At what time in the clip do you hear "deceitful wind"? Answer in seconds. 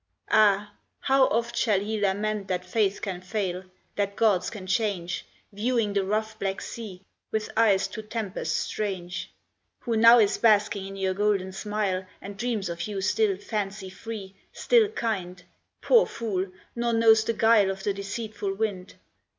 17.93-18.95